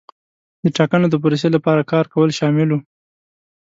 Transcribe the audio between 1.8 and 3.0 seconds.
کار کول شامل وو.